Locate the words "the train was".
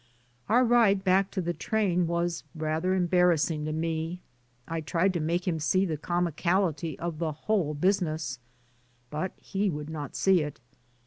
1.41-2.43